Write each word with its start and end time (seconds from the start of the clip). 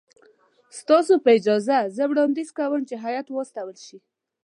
ستاسو 0.79 1.13
په 1.23 1.29
اجازه 1.37 1.77
زه 1.95 2.03
وړاندیز 2.11 2.49
کوم 2.57 2.81
چې 2.89 2.95
هیات 3.03 3.27
واستول 3.29 3.77
شي. 3.85 3.97